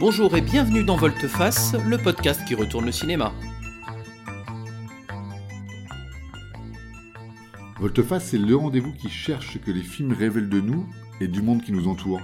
[0.00, 3.32] Bonjour et bienvenue dans Volteface, le podcast qui retourne le cinéma.
[7.78, 10.84] Volteface, c'est le rendez-vous qui cherche ce que les films révèlent de nous
[11.20, 12.20] et du monde qui nous entoure.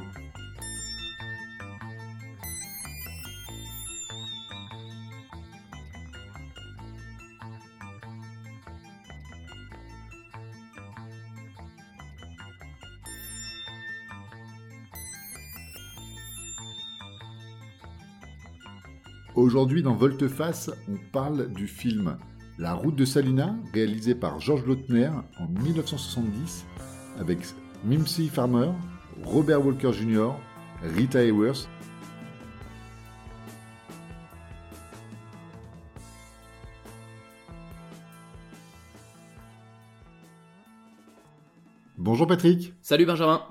[19.50, 22.16] Aujourd'hui, dans Volteface, on parle du film
[22.56, 25.10] La route de Salina, réalisé par Georges Lautner
[25.40, 26.64] en 1970,
[27.18, 27.40] avec
[27.84, 28.70] Mimsy Farmer,
[29.24, 30.30] Robert Walker Jr.,
[30.94, 31.68] Rita Hayworth.
[41.98, 42.72] Bonjour Patrick.
[42.82, 43.42] Salut Benjamin.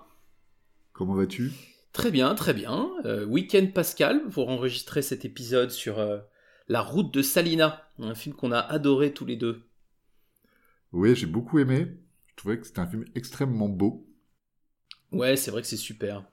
[0.94, 1.52] Comment vas-tu?
[1.94, 2.90] Très bien, très bien.
[3.06, 6.20] Euh, week-end Pascal pour enregistrer cet épisode sur euh,
[6.68, 9.64] La route de Salina, un film qu'on a adoré tous les deux.
[10.92, 11.88] Oui, j'ai beaucoup aimé.
[12.28, 14.08] Je trouvais que c'était un film extrêmement beau.
[15.12, 16.24] Ouais, c'est vrai que c'est super.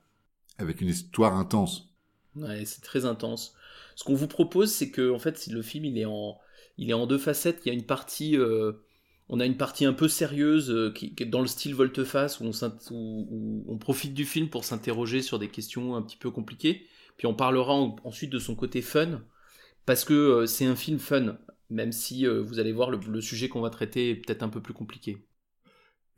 [0.58, 1.94] Avec une histoire intense.
[2.34, 3.54] Ouais, c'est très intense.
[3.94, 6.38] Ce qu'on vous propose, c'est que en fait, le film il est en,
[6.76, 7.62] il est en deux facettes.
[7.64, 8.72] Il y a une partie euh,
[9.28, 12.44] on a une partie un peu sérieuse euh, qui, est dans le style volte-face où
[12.44, 16.86] on, on, profite du film pour s'interroger sur des questions un petit peu compliquées.
[17.16, 19.22] Puis on parlera ensuite de son côté fun
[19.84, 21.38] parce que euh, c'est un film fun,
[21.70, 24.60] même si euh, vous allez voir le, sujet qu'on va traiter est peut-être un peu
[24.60, 25.26] plus compliqué.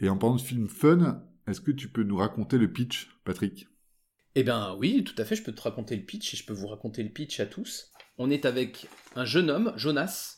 [0.00, 3.68] Et en parlant de film fun, est-ce que tu peux nous raconter le pitch, Patrick?
[4.34, 6.52] Eh bien oui, tout à fait, je peux te raconter le pitch et je peux
[6.52, 7.90] vous raconter le pitch à tous.
[8.18, 8.86] On est avec
[9.16, 10.37] un jeune homme, Jonas,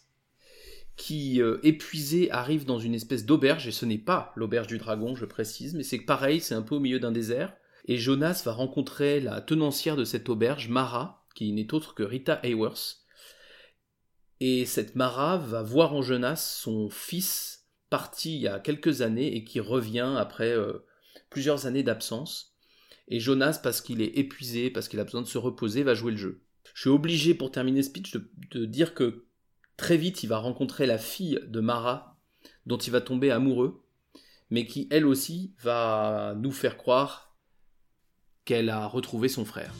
[1.00, 5.16] qui, euh, épuisé, arrive dans une espèce d'auberge, et ce n'est pas l'auberge du dragon,
[5.16, 8.52] je précise, mais c'est pareil, c'est un peu au milieu d'un désert, et Jonas va
[8.52, 13.06] rencontrer la tenancière de cette auberge, Mara, qui n'est autre que Rita Hayworth,
[14.41, 19.34] et cette Mara va voir en Jonas son fils parti il y a quelques années
[19.34, 20.84] et qui revient après euh,
[21.30, 22.54] plusieurs années d'absence,
[23.08, 26.12] et Jonas, parce qu'il est épuisé, parce qu'il a besoin de se reposer, va jouer
[26.12, 26.42] le jeu.
[26.75, 28.14] Je suis obligé, pour terminer ce pitch,
[28.50, 29.29] de dire que
[29.80, 32.18] Très vite, il va rencontrer la fille de Mara,
[32.66, 33.82] dont il va tomber amoureux,
[34.50, 37.34] mais qui, elle aussi, va nous faire croire
[38.44, 39.72] qu'elle a retrouvé son frère.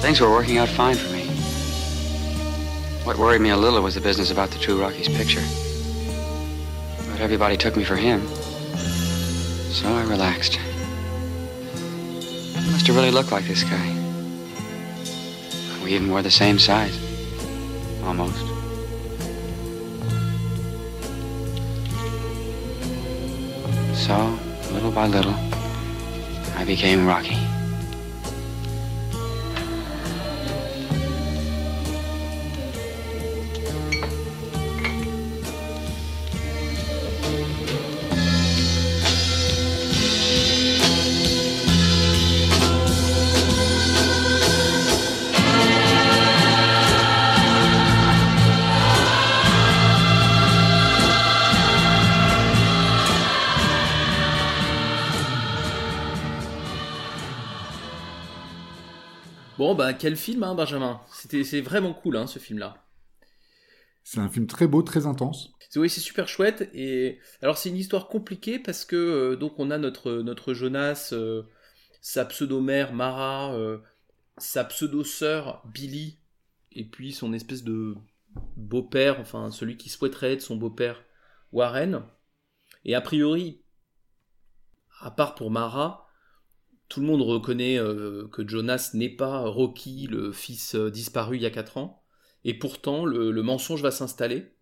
[0.00, 1.24] Things were working out fine for me.
[3.04, 5.42] What worried me a little was the business about the True Rockies picture.
[7.16, 8.20] But everybody took me for him.
[9.72, 10.58] So I relaxed.
[10.60, 13.88] I must have really looked like this guy.
[15.82, 16.94] We even were the same size.
[18.04, 18.44] Almost.
[23.96, 24.38] So,
[24.72, 25.36] little by little,
[26.54, 27.45] I became Rocky.
[59.66, 61.00] Bon, bah, quel film, hein, Benjamin?
[61.10, 62.86] C'était, C'est vraiment cool, hein, ce film-là.
[64.04, 65.50] C'est un film très beau, très intense.
[65.74, 66.70] Oui, c'est super chouette.
[66.72, 71.08] Et alors, c'est une histoire compliquée parce que euh, donc on a notre, notre Jonas,
[71.12, 71.42] euh,
[72.00, 73.78] sa pseudo-mère Mara, euh,
[74.38, 76.20] sa pseudo-sœur Billy,
[76.70, 77.96] et puis son espèce de
[78.56, 81.02] beau-père, enfin celui qui souhaiterait être son beau-père
[81.50, 82.04] Warren.
[82.84, 83.64] Et a priori,
[85.00, 86.05] à part pour Mara,
[86.88, 91.42] tout le monde reconnaît euh, que Jonas n'est pas Rocky, le fils euh, disparu il
[91.42, 92.02] y a 4 ans.
[92.44, 94.52] Et pourtant, le, mensonge va s'installer.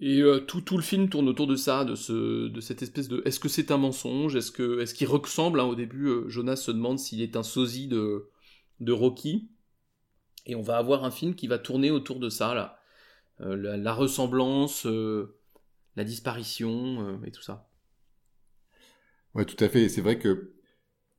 [0.00, 3.22] Et euh, tout, le film tourne autour de ça, de, ce, de cette espèce de...
[3.26, 4.34] Est-ce que c'est un mensonge?
[4.36, 7.88] Est-ce qu'il est qu'il ressemble hein, Au début, Jonas se demande s'il est un sosie
[7.88, 8.30] de,
[8.80, 9.50] de Rocky.
[10.46, 12.78] Et on va avoir un film qui va tourner autour de ça, là.
[13.38, 17.68] La, la, ressemblance, la disparition et tout ça.
[19.34, 19.88] Ouais, tout à fait.
[19.88, 20.53] C'est vrai que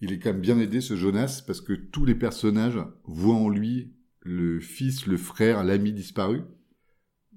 [0.05, 3.49] il est quand même bien aidé ce Jonas parce que tous les personnages voient en
[3.49, 3.91] lui
[4.21, 6.41] le fils, le frère, l'ami disparu.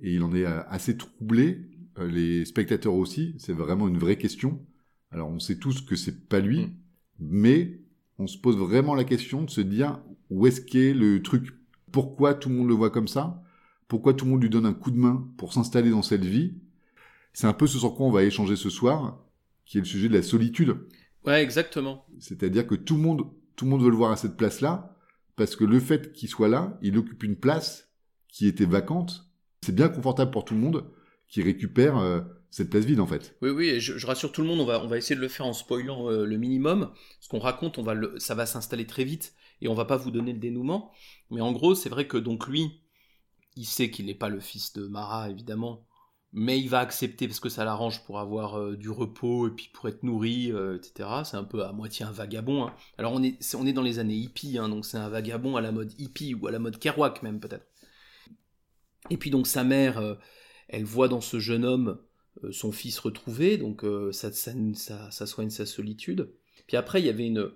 [0.00, 1.68] Et il en est euh, assez troublé.
[1.98, 3.34] Euh, les spectateurs aussi.
[3.38, 4.64] C'est vraiment une vraie question.
[5.10, 6.72] Alors on sait tous que c'est pas lui, mm.
[7.18, 7.80] mais
[8.18, 10.00] on se pose vraiment la question de se dire
[10.30, 11.54] où est-ce qu'est le truc?
[11.90, 13.42] Pourquoi tout le monde le voit comme ça?
[13.86, 16.58] Pourquoi tout le monde lui donne un coup de main pour s'installer dans cette vie?
[17.32, 19.24] C'est un peu ce sur quoi on va échanger ce soir,
[19.64, 20.76] qui est le sujet de la solitude.
[21.28, 22.06] Ouais, exactement.
[22.20, 24.96] C'est-à-dire que tout le monde, tout le monde veut le voir à cette place-là,
[25.36, 27.90] parce que le fait qu'il soit là, il occupe une place
[28.28, 29.26] qui était vacante.
[29.62, 30.90] C'est bien confortable pour tout le monde
[31.28, 33.36] qui récupère euh, cette place vide en fait.
[33.42, 35.28] Oui, oui, et je, rassure tout le monde, on va, on va essayer de le
[35.28, 36.92] faire en spoilant euh, le minimum.
[37.20, 39.98] Ce qu'on raconte, on va le, ça va s'installer très vite et on va pas
[39.98, 40.92] vous donner le dénouement.
[41.30, 42.80] Mais en gros, c'est vrai que donc lui,
[43.56, 45.86] il sait qu'il n'est pas le fils de Mara, évidemment,
[46.32, 49.70] mais il va accepter parce que ça l'arrange pour avoir euh, du repos et puis
[49.72, 51.08] pour être nourri, euh, etc.
[51.24, 52.66] C'est un peu à moitié un vagabond.
[52.66, 52.74] Hein.
[52.98, 55.60] Alors on est, on est dans les années hippies, hein, donc c'est un vagabond à
[55.60, 57.66] la mode hippie ou à la mode Kerouac même peut-être.
[59.10, 60.14] Et puis donc sa mère, euh,
[60.68, 61.98] elle voit dans ce jeune homme
[62.52, 66.32] son fils retrouvé, donc ça, ça, soigne sa solitude.
[66.68, 67.50] Puis après il y avait une,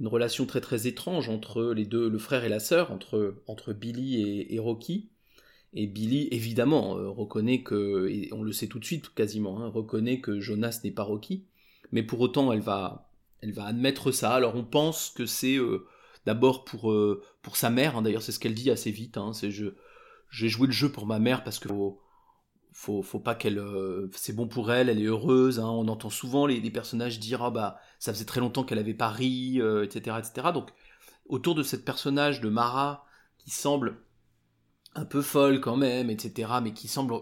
[0.00, 4.46] relation très très étrange entre les deux, le frère et la sœur, entre, entre Billy
[4.50, 5.10] et Rocky
[5.74, 9.68] et Billy, évidemment, euh, reconnaît que, et on le sait tout de suite quasiment, hein,
[9.68, 11.44] reconnaît que Jonas n'est pas Rocky,
[11.92, 13.10] mais pour autant elle va,
[13.42, 14.34] elle va admettre ça.
[14.34, 15.86] Alors on pense que c'est euh,
[16.26, 18.02] d'abord pour, euh, pour sa mère, hein.
[18.02, 19.66] d'ailleurs c'est ce qu'elle dit assez vite, hein, c'est je,
[20.30, 21.68] j'ai joué le jeu pour ma mère parce que
[22.72, 23.62] faut, faut, pas qu'elle,
[24.12, 25.58] c'est bon pour elle, elle est heureuse.
[25.58, 29.08] on entend souvent les, personnages dire ah bah ça faisait très longtemps qu'elle avait pas
[29.08, 30.48] ri, etc., etc.
[30.54, 30.70] Donc
[31.28, 33.04] autour de cette personnage de Mara
[33.38, 33.98] qui semble
[34.94, 37.14] un peu folle quand même, etc., mais qui semble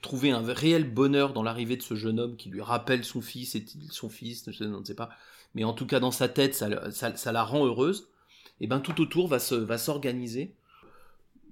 [0.00, 3.54] trouver un réel bonheur dans l'arrivée de ce jeune homme qui lui rappelle son fils,
[3.54, 5.10] est-il son fils, je ne sais pas,
[5.54, 8.08] mais en tout cas dans sa tête, ça, ça, la rend heureuse,
[8.60, 10.54] et ben tout autour va se va s'organiser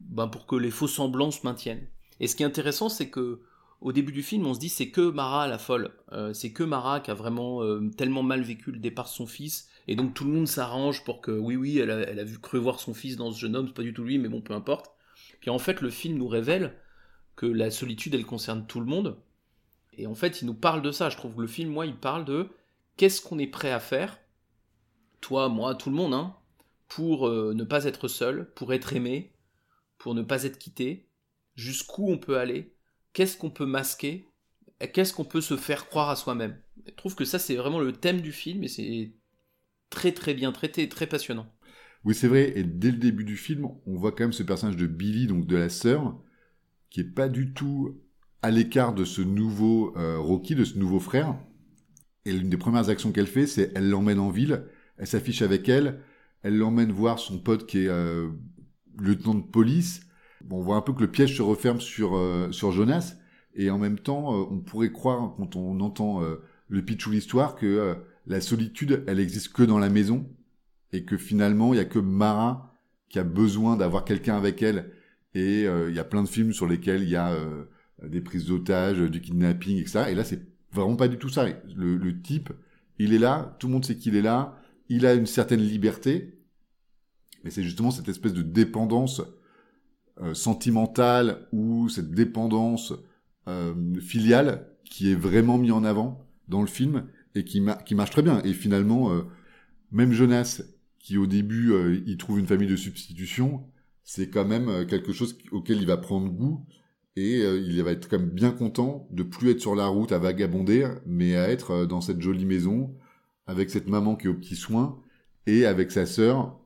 [0.00, 1.86] ben, pour que les faux semblants se maintiennent.
[2.20, 3.40] Et ce qui est intéressant, c'est que
[3.80, 6.64] au début du film, on se dit c'est que Mara la folle, euh, c'est que
[6.64, 10.14] Mara qui a vraiment euh, tellement mal vécu le départ de son fils, et donc
[10.14, 12.80] tout le monde s'arrange pour que oui oui, elle a, elle a vu cru voir
[12.80, 14.90] son fils dans ce jeune homme, c'est pas du tout lui, mais bon peu importe.
[15.40, 16.74] Puis en fait, le film nous révèle
[17.36, 19.18] que la solitude, elle concerne tout le monde.
[19.92, 21.10] Et en fait, il nous parle de ça.
[21.10, 22.48] Je trouve que le film, moi, il parle de
[22.96, 24.18] qu'est-ce qu'on est prêt à faire,
[25.20, 26.36] toi, moi, tout le monde, hein,
[26.88, 29.32] pour euh, ne pas être seul, pour être aimé,
[29.98, 31.08] pour ne pas être quitté,
[31.54, 32.74] jusqu'où on peut aller,
[33.12, 34.28] qu'est-ce qu'on peut masquer,
[34.92, 36.60] qu'est-ce qu'on peut se faire croire à soi-même?
[36.86, 39.12] Je trouve que ça, c'est vraiment le thème du film et c'est
[39.90, 41.52] très très bien traité, très passionnant.
[42.04, 42.52] Oui, c'est vrai.
[42.56, 45.46] Et dès le début du film, on voit quand même ce personnage de Billy, donc
[45.46, 46.18] de la sœur,
[46.90, 48.00] qui est pas du tout
[48.42, 51.36] à l'écart de ce nouveau euh, Rocky, de ce nouveau frère.
[52.24, 54.64] Et l'une des premières actions qu'elle fait, c'est elle l'emmène en ville,
[54.96, 56.00] elle s'affiche avec elle,
[56.42, 58.28] elle l'emmène voir son pote qui est euh,
[58.98, 60.02] lieutenant de police.
[60.50, 63.16] On voit un peu que le piège se referme sur, euh, sur Jonas.
[63.54, 66.22] Et en même temps, on pourrait croire, quand on entend
[66.68, 70.28] le pitch ou l'histoire, que la solitude, elle existe que dans la maison
[70.92, 72.68] et que finalement, il y a que Mara
[73.08, 74.90] qui a besoin d'avoir quelqu'un avec elle.
[75.34, 77.64] Et euh, il y a plein de films sur lesquels il y a euh,
[78.02, 80.04] des prises d'otages, du kidnapping, etc.
[80.08, 81.46] Et là, c'est vraiment pas du tout ça.
[81.74, 82.50] Le, le, type,
[82.98, 84.58] il est là, tout le monde sait qu'il est là,
[84.88, 86.38] il a une certaine liberté,
[87.44, 89.22] mais c'est justement cette espèce de dépendance
[90.20, 92.94] euh, sentimentale ou cette dépendance
[94.02, 98.20] filiale qui est vraiment mis en avant dans le film et qui, qui marche très
[98.20, 98.42] bien.
[98.42, 99.10] Et finalement,
[99.90, 100.60] même Jonas,
[100.98, 103.64] qui au début euh, il trouve une famille de substitution,
[104.04, 106.66] c'est quand même euh, quelque chose auquel il va prendre goût
[107.16, 110.12] et euh, il va être quand même bien content de plus être sur la route
[110.12, 112.96] à vagabonder, mais à être dans cette jolie maison
[113.46, 115.00] avec cette maman qui est au petit soin
[115.46, 116.58] et avec sa sœur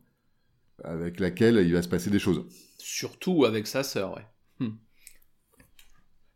[0.84, 2.44] avec laquelle il va se passer des choses.
[2.78, 4.26] Surtout avec sa sœur, ouais.
[4.58, 4.76] Hmm.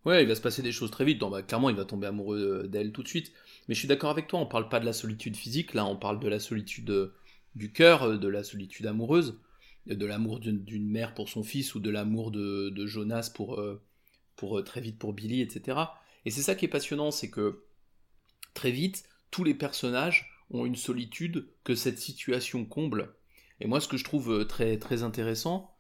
[0.05, 1.19] Ouais, il va se passer des choses très vite.
[1.19, 3.33] Donc, bah, clairement, il va tomber amoureux d'elle tout de suite.
[3.67, 5.97] Mais je suis d'accord avec toi, on parle pas de la solitude physique, là, on
[5.97, 7.11] parle de la solitude
[7.57, 9.41] du cœur, euh, de la solitude amoureuse,
[9.87, 13.81] de l'amour d'une mère pour son fils ou de l'amour de, Jonas pour, euh,
[14.37, 15.79] pour euh, très vite pour Billy, etc.
[16.25, 17.65] Et c'est ça qui est passionnant, c'est que
[18.55, 23.15] très vite, tous les personnages ont une solitude que cette situation comble.
[23.61, 25.73] Et moi, ce que je trouve très, très intéressant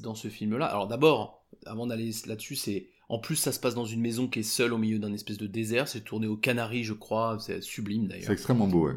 [0.00, 3.84] dans ce film-là, alors d'abord, avant d'aller là-dessus, c'est en plus, ça se passe dans
[3.84, 5.88] une maison qui est seule au milieu d'un espèce de désert.
[5.88, 7.38] C'est tourné aux Canaries, je crois.
[7.40, 8.26] C'est sublime d'ailleurs.
[8.26, 8.94] C'est extrêmement beau, ouais.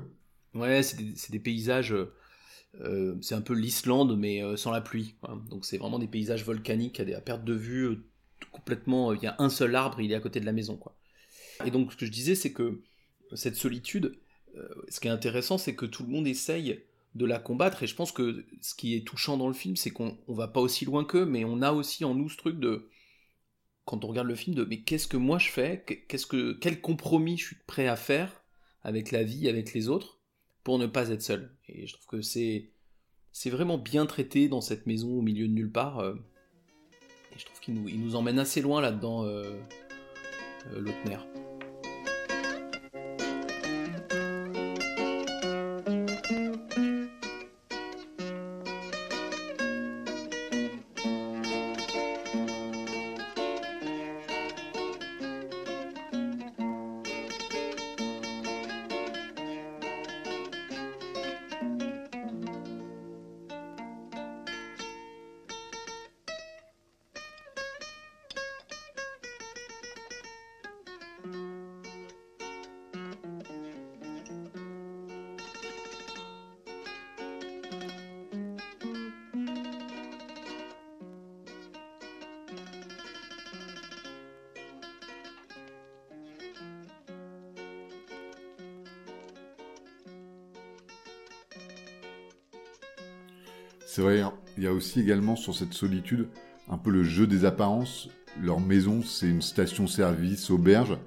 [0.53, 1.95] Ouais, c'est des, paysages.
[2.81, 5.15] Euh, c'est un peu l'Islande, mais euh, sans la pluie.
[5.49, 8.03] Donc c'est vraiment des paysages volcaniques à, perte de vue euh,
[8.51, 9.13] complètement.
[9.13, 10.95] Il y a un seul arbre, il est à côté de la maison, quoi.
[11.65, 12.81] Et donc ce que je disais, c'est que
[13.35, 14.17] cette solitude,
[14.89, 16.83] ce qui est intéressant, c'est que tout le monde essaye
[17.15, 17.83] de la combattre.
[17.83, 20.61] Et je pense que ce qui est touchant dans le film, c'est qu'on va pas
[20.61, 22.89] aussi loin qu'eux, mais on a aussi en nous ce truc de
[23.85, 25.83] quand on regarde le film de mais qu'est-ce que moi je fais?
[26.07, 28.43] Qu'est-ce que quel compromis je suis prêt à faire
[28.81, 30.22] avec la vie avec les autres?
[30.63, 32.69] Pour ne pas être seul et je trouve que c'est
[33.49, 36.15] vraiment bien traité dans cette maison au milieu de nulle part euh,
[37.33, 39.59] Et je trouve qu'il nous, il nous emmène assez loin là-dedans, euh,
[40.71, 40.85] euh.
[94.83, 96.27] Aussi également sur cette solitude
[96.69, 98.09] un peu le jeu des apparences.
[98.41, 100.97] Leur maison, c'est une station-service, auberge,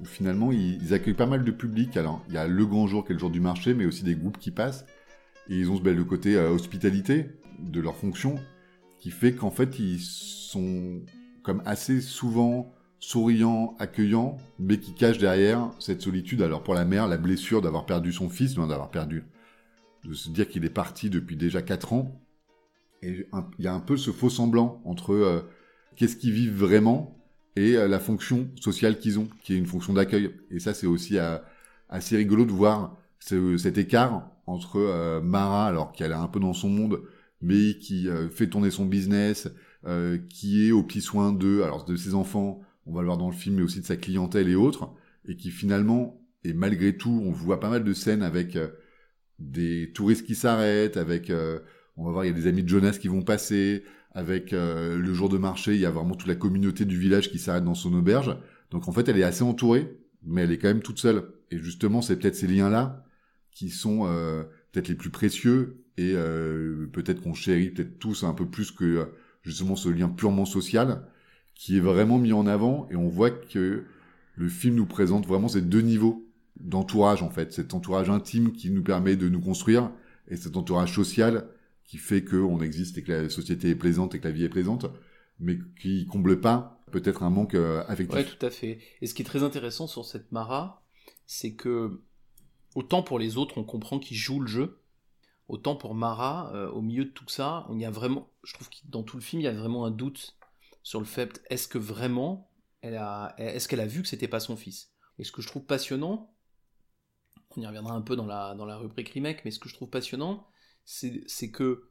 [0.00, 1.98] où finalement ils, accueillent pas mal de public.
[1.98, 4.04] Alors, il y a le grand jour qui est le jour du marché, mais aussi
[4.04, 4.86] des groupes qui passent.
[5.50, 7.26] Et ils ont ce bel côté euh, hospitalité
[7.58, 8.36] de leur fonction,
[9.00, 11.02] qui fait qu'en fait, ils sont
[11.42, 16.40] comme assez souvent souriants, accueillants, mais qui cachent derrière cette solitude.
[16.40, 19.24] Alors pour la mère, la blessure d'avoir perdu son fils, d'avoir perdu,
[20.04, 22.25] de se dire qu'il est parti depuis déjà 4 ans,
[23.02, 23.26] et
[23.58, 25.40] il y a un peu ce faux semblant entre euh,
[25.96, 27.18] qu'est-ce qu'ils vivent vraiment
[27.56, 30.30] et euh, la fonction sociale qu'ils ont, qui est une fonction d'accueil.
[30.50, 31.38] Et ça, c'est aussi euh,
[31.88, 36.68] assez rigolo de voir cet écart entre Mara, alors qu'elle est un peu dans son
[36.68, 37.02] monde,
[37.40, 39.48] mais qui fait tourner son business,
[40.28, 43.28] qui est au petit soin de, alors de ses enfants, on va le voir dans
[43.28, 44.92] le film, mais aussi de sa clientèle et autres,
[45.26, 48.56] et qui finalement, et malgré tout, on voit pas mal de scènes avec
[49.40, 51.32] des touristes qui s'arrêtent, avec
[51.96, 53.84] on va voir, il y a des amis de Jonas qui vont passer.
[54.12, 57.30] Avec euh, le jour de marché, il y a vraiment toute la communauté du village
[57.30, 58.34] qui s'arrête dans son auberge.
[58.70, 61.28] Donc en fait, elle est assez entourée, mais elle est quand même toute seule.
[61.50, 63.04] Et justement, c'est peut-être ces liens-là
[63.50, 68.32] qui sont euh, peut-être les plus précieux et euh, peut-être qu'on chérit peut-être tous un
[68.32, 69.06] peu plus que
[69.42, 71.02] justement ce lien purement social
[71.54, 72.88] qui est vraiment mis en avant.
[72.90, 73.84] Et on voit que
[74.34, 76.26] le film nous présente vraiment ces deux niveaux
[76.58, 79.90] d'entourage en fait, cet entourage intime qui nous permet de nous construire
[80.28, 81.46] et cet entourage social
[81.86, 84.48] qui fait qu'on existe et que la société est plaisante et que la vie est
[84.48, 84.86] plaisante,
[85.38, 88.18] mais qui comble pas peut-être un manque euh, affectif.
[88.18, 88.78] Oui, tout à fait.
[89.00, 90.84] Et ce qui est très intéressant sur cette Mara,
[91.26, 92.02] c'est que
[92.74, 94.82] autant pour les autres, on comprend qu'ils jouent le jeu,
[95.48, 98.68] autant pour Mara, euh, au milieu de tout ça, il y a vraiment, je trouve
[98.68, 100.36] que dans tout le film, il y a vraiment un doute
[100.82, 102.50] sur le fait est-ce que vraiment
[102.80, 104.92] elle a, est-ce qu'elle a vu que c'était pas son fils?
[105.18, 106.34] Et ce que je trouve passionnant,
[107.56, 109.74] on y reviendra un peu dans la, dans la rubrique remake, mais ce que je
[109.74, 110.46] trouve passionnant,
[110.86, 111.90] c'est que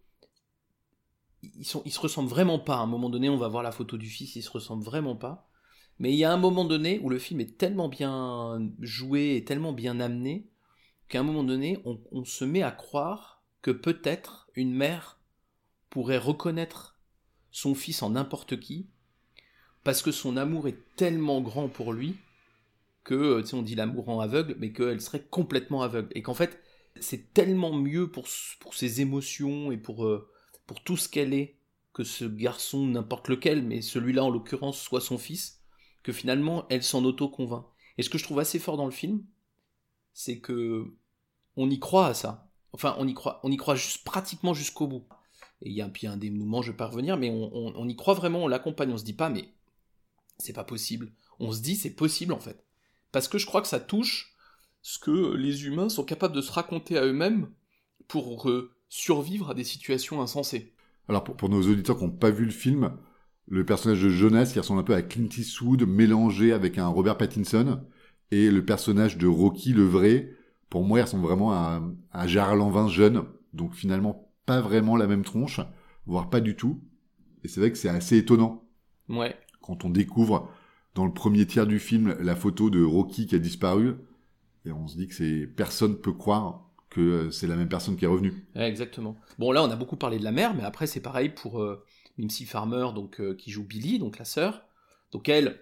[1.44, 2.78] ils, sont, se ressemblent vraiment pas.
[2.78, 5.16] À un moment donné, on va voir la photo du fils, ils se ressemblent vraiment
[5.16, 5.48] pas.
[6.00, 9.46] Mais il y a un moment donné où le film est tellement bien joué et
[9.46, 10.50] tellement bien amené
[11.08, 15.20] qu'à un moment donné, on, se met à croire que peut-être une mère
[15.90, 16.98] pourrait reconnaître
[17.52, 18.90] son fils en n'importe qui
[19.84, 22.16] parce que son amour est tellement grand pour lui
[23.04, 26.10] que, tu on dit l'amour en aveugle, mais qu'elle serait complètement aveugle.
[26.16, 26.60] Et qu'en fait,
[27.00, 28.28] c'est tellement mieux pour,
[28.60, 30.30] pour ses émotions et pour, euh,
[30.66, 31.60] pour tout ce qu'elle est
[31.94, 35.62] que ce garçon, n'importe lequel, mais celui-là en l'occurrence, soit son fils,
[36.04, 37.66] que finalement elle s'en auto-convainc.
[37.98, 39.24] Et ce que je trouve assez fort dans le film,
[40.14, 40.94] c'est que
[41.56, 42.52] on y croit à ça.
[42.74, 45.08] Enfin, on y croit, on y croit juste pratiquement jusqu'au bout.
[45.62, 47.96] Et il y a puis un dénouement, je vais pas revenir, mais on, on y
[47.96, 49.54] croit vraiment, on l'accompagne, on se dit pas, mais
[50.38, 51.14] c'est pas possible.
[51.40, 52.66] On se dit, c'est possible en fait.
[53.14, 54.35] Parce que je crois que ça touche
[54.86, 57.48] ce que les humains sont capables de se raconter à eux-mêmes
[58.08, 60.74] pour euh, survivre à des situations insensées.
[61.10, 62.92] Alors pour, nos auditeurs qui n'ont pas vu le film,
[63.48, 67.18] le personnage de Jonas, il ressemble un peu à Clint Eastwood mélangé avec un Robert
[67.18, 67.82] Pattinson,
[68.30, 70.30] et le personnage de Rocky, le vrai,
[70.70, 73.24] pour moi, il ressemble vraiment à, à Gérard Lanvin jeune,
[73.54, 75.62] donc finalement pas vraiment la même tronche,
[76.06, 76.80] voire pas du tout.
[77.44, 78.64] Et c'est vrai que c'est assez étonnant.
[79.10, 79.36] Ouais.
[79.62, 80.48] Quand on découvre
[80.94, 83.96] dans le premier tiers du film la photo de Rocky qui a disparu,
[84.66, 87.98] et on se dit que c'est personne peut croire que euh, c'est la même personne
[87.98, 88.46] qui est revenue.
[88.56, 89.18] exactement.
[89.38, 91.84] Bon là on a beaucoup parlé de la mère, mais après c'est pareil pour euh,
[92.18, 94.66] Mimsy Farmer donc euh, qui joue Billy, donc la sœur.
[95.12, 95.62] Donc elle,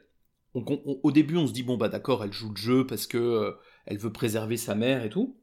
[0.54, 3.56] au début on se dit bon bah d'accord elle joue le jeu parce que
[3.86, 5.38] elle veut préserver sa mère et tout.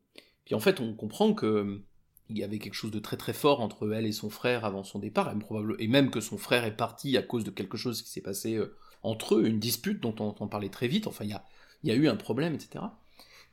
[0.45, 1.83] Puis en fait on comprend que
[2.29, 4.85] il y avait quelque chose de très très fort entre elle et son frère avant
[4.85, 5.35] son départ,
[5.81, 8.61] et même que son frère est parti à cause de quelque chose qui s'est passé
[9.03, 11.09] entre eux, une dispute dont on entend parler très vite.
[11.09, 11.45] Enfin il y a,
[11.83, 12.85] y a eu un problème, etc.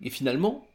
[0.01, 0.67] Et finalement,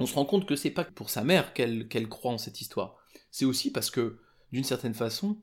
[0.00, 2.96] on se rend compte que c'est pas pour sa mère qu'elle croit en cette histoire.
[3.30, 4.18] C'est aussi parce que,
[4.52, 5.40] d'une certaine façon,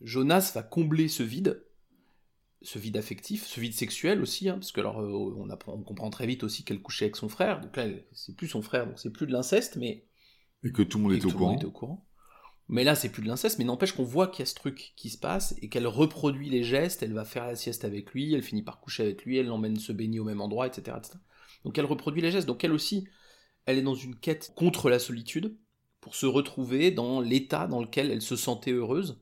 [0.00, 1.64] Jonas va combler ce vide,
[2.62, 5.82] ce vide affectif, ce vide sexuel aussi, hein, parce que alors euh, on, apprend, on
[5.82, 8.86] comprend très vite aussi qu'elle couchait avec son frère, donc là c'est plus son frère,
[8.86, 10.06] donc c'est plus de l'inceste, mais
[10.64, 11.54] Et que tout le monde est au tout monde courant.
[11.54, 12.06] était au courant.
[12.68, 14.94] Mais là, c'est plus de l'incest, mais n'empêche qu'on voit qu'il y a ce truc
[14.96, 18.32] qui se passe et qu'elle reproduit les gestes, elle va faire la sieste avec lui,
[18.32, 21.18] elle finit par coucher avec lui, elle l'emmène se baigner au même endroit, etc., etc.
[21.64, 22.46] Donc elle reproduit les gestes.
[22.46, 23.08] Donc elle aussi,
[23.66, 25.56] elle est dans une quête contre la solitude
[26.00, 29.20] pour se retrouver dans l'état dans lequel elle se sentait heureuse.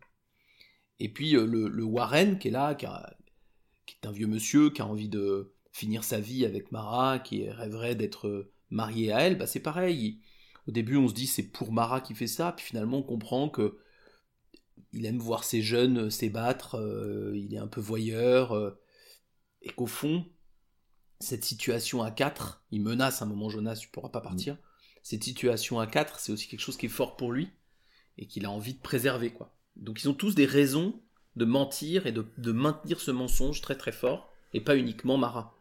[0.99, 4.87] Et puis euh, le, Warren qui est là, qui, est un vieux monsieur, qui a
[4.87, 9.47] envie de finir sa vie avec Mara, qui rêverait d'être euh, marié à elle, bah
[9.47, 9.97] c'est pareil.
[9.97, 10.21] Il-
[10.69, 13.49] au début, on se dit c'est pour Mara qui fait ça, puis finalement on comprend
[13.49, 13.79] que
[14.93, 16.77] il aime voir ses jeunes euh, s'ébattre,
[17.35, 18.77] il est un peu voyeur,
[19.63, 20.27] et qu'au fond,
[21.23, 24.57] cette situation à 4, il menace à un moment Jonas, tu pourras pas partir.
[25.02, 27.50] Cette situation à 4, c'est aussi quelque chose qui est fort pour lui
[28.19, 29.55] et qu'il a envie de préserver, quoi.
[29.76, 31.00] Donc ils ont tous des raisons
[31.37, 35.57] de mentir et de, de maintenir ce mensonge très très fort, et pas uniquement Mara.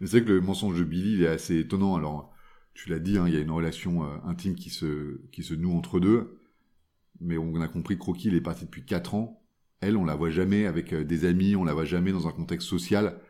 [0.00, 1.94] C'est vrai que le mensonge de Billy, il est assez étonnant.
[1.94, 2.34] Alors,
[2.74, 5.54] tu l'as dit, hein, il y a une relation euh, intime qui se, qui se
[5.54, 6.38] noue entre deux.
[7.20, 9.42] Mais on a compris que Croquis, il est parti depuis 4 ans.
[9.80, 12.32] Elle, on la voit jamais avec euh, des amis, on la voit jamais dans un
[12.32, 13.20] contexte social.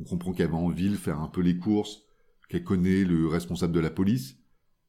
[0.00, 2.02] On comprend qu'elle va en ville faire un peu les courses,
[2.48, 4.38] qu'elle connaît le responsable de la police,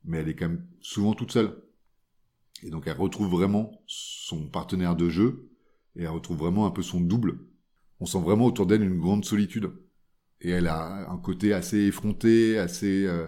[0.04, 1.62] mais elle est quand même souvent toute seule.
[2.64, 5.50] Et donc elle retrouve vraiment son partenaire de jeu,
[5.96, 7.40] et elle retrouve vraiment un peu son double.
[8.00, 9.72] On sent vraiment autour d'elle une grande solitude
[10.40, 13.28] et elle a un côté assez effronté, assez euh,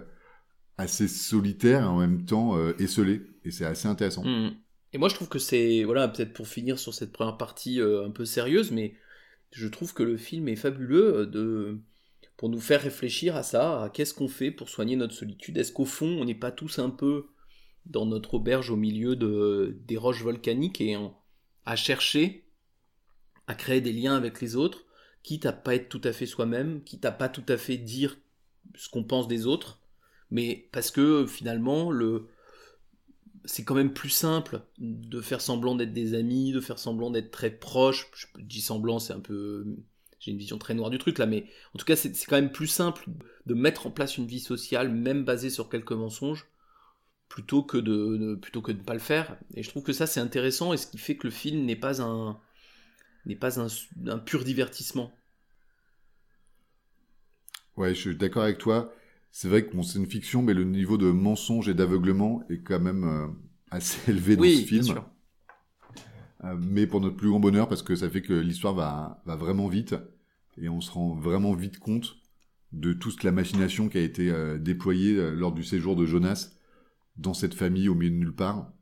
[0.78, 4.24] assez solitaire et en même temps euh, esselé et c'est assez intéressant.
[4.24, 4.56] Mm.
[4.92, 8.06] Et moi je trouve que c'est, voilà, peut-être pour finir sur cette première partie euh,
[8.06, 8.94] un peu sérieuse, mais
[9.54, 11.78] je trouve que le film est fabuleux euh, de,
[12.36, 15.56] pour nous faire réfléchir à ça, à qu'est-ce qu'on fait pour soigner notre solitude.
[15.56, 17.28] Est-ce qu'au fond on n'est pas tous un peu
[17.86, 20.96] dans notre auberge au milieu de, des roches volcaniques et
[21.66, 22.44] à chercher
[23.46, 24.86] à créer des liens avec les autres,
[25.22, 28.16] quitte à pas être tout à fait soi-même, quitte à pas tout à fait dire
[28.74, 29.80] ce qu'on pense des autres,
[30.30, 32.28] mais parce que finalement le
[33.44, 37.30] c'est quand même plus simple de faire semblant d'être des amis, de faire semblant d'être
[37.30, 38.10] très proches.
[38.14, 39.66] Je dis semblant, c'est un peu
[40.20, 42.52] j'ai une vision très noire du truc là, mais en tout cas c'est quand même
[42.52, 43.06] plus simple
[43.46, 46.46] de mettre en place une vie sociale, même basée sur quelques mensonges,
[47.28, 49.38] plutôt que de, de- plutôt que de ne pas le faire.
[49.54, 51.76] Et je trouve que ça c'est intéressant et ce qui fait que le film n'est
[51.76, 52.40] pas un
[53.26, 53.68] n'est pas un,
[54.08, 55.12] un pur divertissement.
[57.76, 58.92] Ouais, je suis d'accord avec toi.
[59.36, 62.62] C'est vrai que bon, c'est une fiction, mais le niveau de mensonge et d'aveuglement est
[62.62, 63.26] quand même euh,
[63.70, 64.82] assez élevé dans Oui, ce film.
[64.84, 65.10] bien sûr.
[66.44, 69.36] Euh, mais pour notre plus grand bonheur, parce que ça fait que l'histoire va, va
[69.36, 69.94] vraiment vite,
[70.56, 72.16] et on se rend vraiment vite compte
[72.72, 76.50] de toute la machination qui a été euh, déployée euh, lors du séjour de Jonas
[77.16, 78.72] dans cette famille au milieu de nulle part.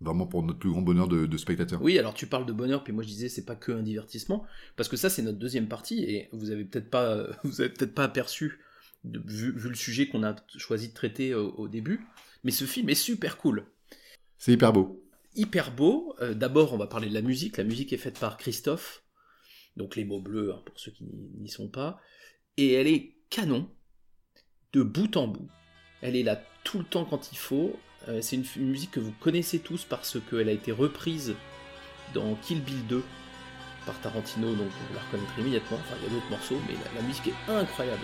[0.00, 1.80] Vraiment pour notre plus grand bonheur de, de spectateur.
[1.82, 4.44] Oui, alors tu parles de bonheur, puis moi je disais c'est pas que un divertissement,
[4.76, 7.94] parce que ça c'est notre deuxième partie et vous avez peut-être pas, vous avez peut-être
[7.94, 8.58] pas aperçu
[9.04, 12.06] vu, vu le sujet qu'on a choisi de traiter euh, au début,
[12.42, 13.66] mais ce film est super cool,
[14.38, 15.02] C'est hyper beau.
[15.34, 16.14] hyper beau.
[16.20, 19.02] Euh, D'abord on va parler de la musique, la musique est faite par Christophe,
[19.76, 22.00] donc les mots bleus hein, pour ceux qui n'y n'y sont pas,
[22.56, 23.68] et elle est canon
[24.72, 25.48] de bout en bout.
[26.02, 27.74] Elle est là tout le temps quand il faut.
[28.08, 31.34] Euh, c'est une, une musique que vous connaissez tous parce qu'elle a été reprise
[32.12, 33.02] dans Kill Bill 2
[33.86, 35.78] par Tarantino, donc vous la reconnaîtrez immédiatement.
[35.78, 38.02] Enfin, il y a d'autres morceaux, mais la, la musique est incroyable.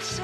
[0.00, 0.22] So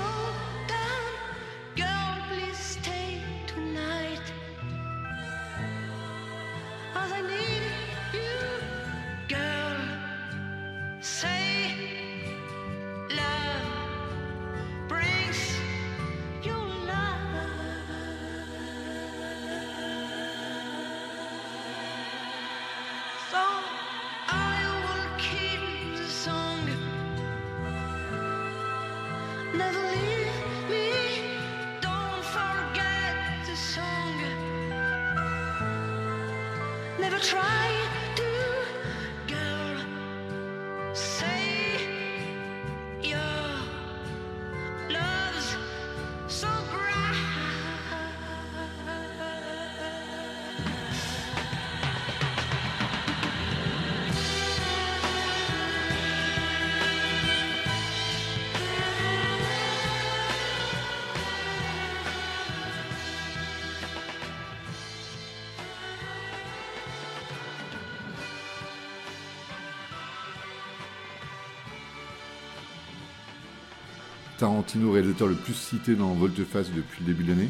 [74.44, 77.48] Tarantino, réalisateur le plus cité dans Volteface depuis le début de l'année.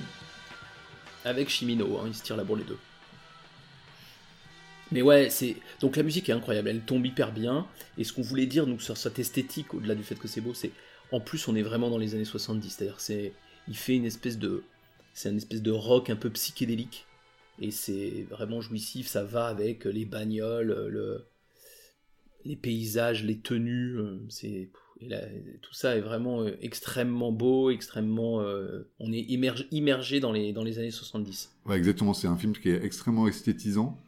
[1.24, 2.78] Avec Chimino, hein, il se tire la bourre les deux.
[4.92, 7.66] Mais ouais, c'est donc la musique est incroyable, elle tombe hyper bien.
[7.98, 10.54] Et ce qu'on voulait dire donc sur cette esthétique, au-delà du fait que c'est beau,
[10.54, 10.70] c'est
[11.10, 12.70] en plus on est vraiment dans les années 70.
[12.70, 13.32] C'est-à-dire c'est,
[13.66, 14.62] il fait une espèce de,
[15.14, 17.06] c'est une espèce de rock un peu psychédélique
[17.60, 19.08] et c'est vraiment jouissif.
[19.08, 21.26] Ça va avec les bagnoles, le,
[22.44, 23.98] les paysages, les tenues.
[23.98, 24.70] euh, C'est
[25.60, 28.40] tout ça est vraiment euh, extrêmement beau, extrêmement.
[28.40, 31.52] euh, on est immergé, dans les dans les années 70.
[31.66, 32.14] Ouais, exactement.
[32.14, 34.00] C'est un film qui est extrêmement esthétisant.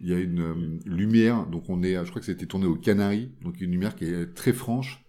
[0.00, 3.32] Il y a une lumière, donc on est, je crois que c'était tourné aux Canaries,
[3.42, 5.04] donc une lumière qui est très franche.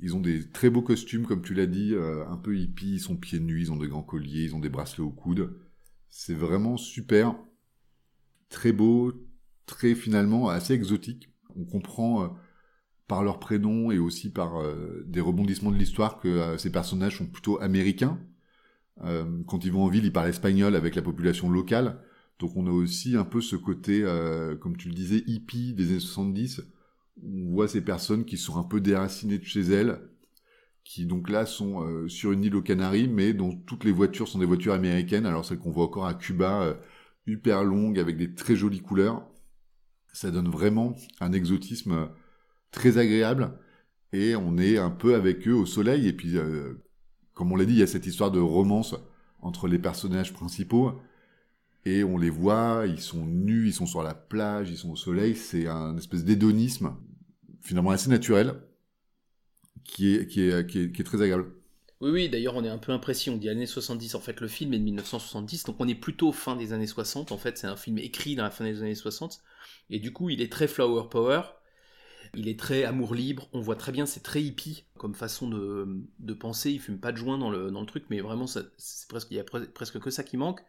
[0.00, 1.94] Ils ont des très beaux costumes, comme tu l'as dit,
[2.28, 4.70] un peu hippies, ils sont pieds nus, ils ont des grands colliers, ils ont des
[4.70, 5.54] bracelets au coude.
[6.10, 7.36] C'est vraiment super,
[8.48, 9.12] très beau,
[9.66, 11.28] très finalement assez exotique.
[11.56, 12.28] On comprend euh,
[13.06, 17.18] par leur prénom et aussi par euh, des rebondissements de l'histoire que euh, ces personnages
[17.18, 18.18] sont plutôt américains.
[19.48, 21.98] Quand ils vont en ville, ils parlent espagnol avec la population locale.
[22.38, 24.04] Donc on a aussi un peu ce côté,
[24.60, 26.62] comme tu le disais, hippie des années 70.
[27.20, 29.98] On voit ces personnes qui sont un peu déracinées de chez elles,
[30.84, 34.38] qui donc là sont sur une île aux Canaries, mais dont toutes les voitures sont
[34.38, 36.78] des voitures américaines, alors celles qu'on voit encore à Cuba,
[37.26, 39.28] hyper longues, avec des très jolies couleurs.
[40.14, 42.08] Ça donne vraiment un exotisme
[42.70, 43.58] très agréable,
[44.12, 46.74] et on est un peu avec eux au soleil, et puis, euh,
[47.34, 48.94] comme on l'a dit, il y a cette histoire de romance
[49.40, 51.00] entre les personnages principaux,
[51.84, 54.96] et on les voit, ils sont nus, ils sont sur la plage, ils sont au
[54.96, 56.96] soleil, c'est un espèce d'hédonisme
[57.60, 58.54] finalement assez naturel
[59.82, 61.46] qui est, qui est, qui est, qui est très agréable.
[62.00, 63.30] Oui, oui, d'ailleurs, on est un peu impressé.
[63.30, 64.14] On dit années 70.
[64.14, 67.32] En fait, le film est de 1970, donc on est plutôt fin des années 60.
[67.32, 69.40] En fait, c'est un film écrit dans la fin des années 60.
[69.90, 71.42] Et du coup, il est très flower power.
[72.34, 73.48] Il est très amour libre.
[73.52, 75.86] On voit très bien, c'est très hippie comme façon de,
[76.18, 76.72] de penser.
[76.72, 78.64] Il fume pas de joint dans le, dans le truc, mais vraiment, c'est
[79.08, 80.60] presque, il y a pre- presque que ça qui manque.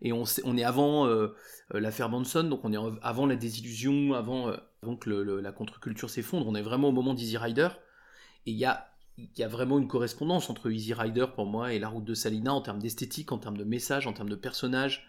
[0.00, 0.24] Et on,
[0.56, 1.34] est avant euh,
[1.72, 4.56] l'affaire Manson, donc on est avant la désillusion, avant, euh,
[5.00, 6.46] que la contre-culture s'effondre.
[6.46, 7.68] On est vraiment au moment d'Easy Rider.
[8.46, 8.88] Et il y a,
[9.18, 12.14] il y a vraiment une correspondance entre Easy Rider pour moi et La Route de
[12.14, 15.08] Salina en termes d'esthétique, en termes de message, en termes de personnages.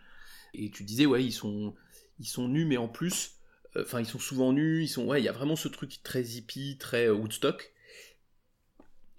[0.56, 1.76] Et tu disais, ouais, ils sont,
[2.19, 3.36] ils sont nus, mais en plus,
[3.76, 6.02] euh, enfin, ils sont souvent nus, ils sont, ouais, il y a vraiment ce truc
[6.02, 7.72] très hippie, très euh, Woodstock.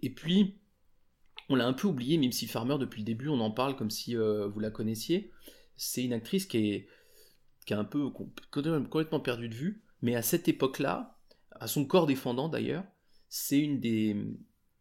[0.00, 0.56] Et puis,
[1.48, 4.16] on l'a un peu oublié, Mimsy Farmer, depuis le début, on en parle comme si
[4.16, 5.30] euh, vous la connaissiez.
[5.76, 6.88] C'est une actrice qui est,
[7.64, 11.16] qui est un peu com- complètement perdue de vue, mais à cette époque-là,
[11.52, 12.84] à son corps défendant d'ailleurs,
[13.28, 14.16] c'est une des,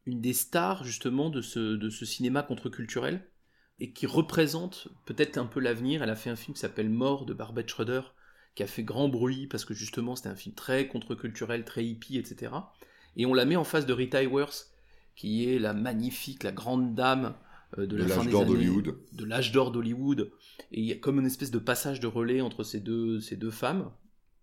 [0.05, 3.25] une des stars justement de ce, de ce cinéma contre-culturel
[3.79, 6.03] et qui représente peut-être un peu l'avenir.
[6.03, 8.01] Elle a fait un film qui s'appelle Mort de Barbette Schroeder,
[8.55, 12.17] qui a fait grand bruit parce que justement c'était un film très contre-culturel, très hippie,
[12.17, 12.51] etc.
[13.15, 14.67] Et on la met en face de Rita Hayworth,
[15.15, 17.35] qui est la magnifique, la grande dame
[17.77, 18.95] euh, de De la fin l'âge des d'or années- d'Hollywood.
[19.11, 20.31] de l'âge d'or d'Hollywood.
[20.71, 23.35] Et il y a comme une espèce de passage de relais entre ces deux, ces
[23.37, 23.91] deux femmes.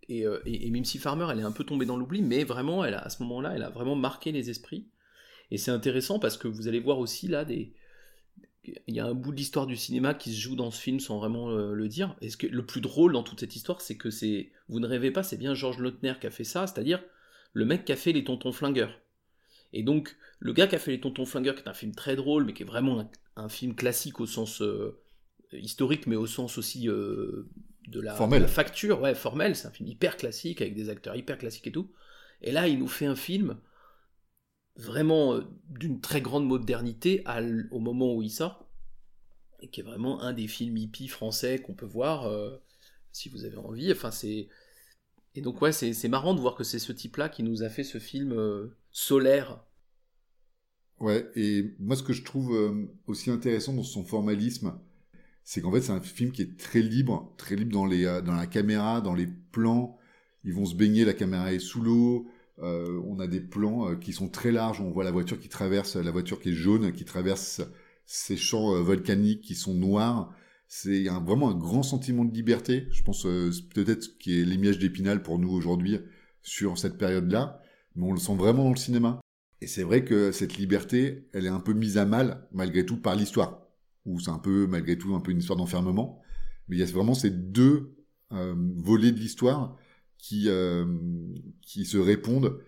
[0.09, 2.85] Et, euh, et, et Mimsy Farmer, elle est un peu tombée dans l'oubli, mais vraiment,
[2.85, 4.87] elle a, à ce moment-là, elle a vraiment marqué les esprits.
[5.51, 7.73] Et c'est intéressant parce que vous allez voir aussi là des.
[8.89, 10.99] Il y a un bout de l'histoire du cinéma qui se joue dans ce film
[10.99, 12.17] sans vraiment euh, le dire.
[12.21, 14.51] Et ce que, le plus drôle dans toute cette histoire, c'est que c'est.
[14.69, 17.03] Vous ne rêvez pas, c'est bien Georges Lautner qui a fait ça, c'est-à-dire
[17.53, 19.01] le mec qui a fait Les Tontons Flingueurs.
[19.73, 22.17] Et donc, le gars qui a fait Les Tontons Flingueurs, qui est un film très
[22.17, 24.99] drôle, mais qui est vraiment un, un film classique au sens euh,
[25.53, 27.49] historique, mais au sens aussi euh,
[27.89, 29.55] de, la, de la facture, ouais, formel.
[29.55, 31.91] C'est un film hyper classique, avec des acteurs hyper classiques et tout.
[32.43, 33.57] Et là, il nous fait un film
[34.77, 37.25] vraiment euh, d'une très grande modernité
[37.71, 38.69] au moment où il sort,
[39.61, 42.57] et qui est vraiment un des films hippies français qu'on peut voir euh,
[43.13, 43.91] si vous avez envie.
[43.93, 44.49] Enfin, c'est
[45.35, 47.85] et donc ouais, c'est marrant de voir que c'est ce type-là qui nous a fait
[47.85, 49.63] ce film euh, solaire.
[50.99, 52.59] Ouais, et moi ce que je trouve
[53.07, 54.81] aussi intéressant dans son formalisme,
[55.45, 58.35] c'est qu'en fait c'est un film qui est très libre, très libre dans les dans
[58.35, 59.99] la caméra, dans les plans.
[60.43, 62.31] Ils vont se baigner, la caméra est sous l'eau.
[62.63, 64.81] Euh, on a des plans euh, qui sont très larges.
[64.81, 67.63] On voit la voiture qui traverse, la voiture qui est jaune, qui traverse
[68.07, 70.35] ces champs euh, volcaniques qui sont noirs.
[70.69, 72.89] C'est vraiment un grand sentiment de liberté.
[72.91, 75.99] Je pense euh, peut-être qui est l'image d'Épinal pour nous aujourd'hui
[76.43, 77.61] sur cette période-là,
[77.95, 79.21] mais on le sent vraiment dans le cinéma.
[79.61, 82.97] Et c'est vrai que cette liberté, elle est un peu mise à mal, malgré tout,
[83.01, 83.67] par l'histoire.
[84.05, 86.21] Ou c'est un peu, malgré tout, un peu une histoire d'enfermement.
[86.69, 87.97] Mais il y a vraiment ces deux
[88.33, 89.77] euh, volets de l'histoire
[90.19, 90.85] qui, euh,
[91.63, 92.59] qui se répondent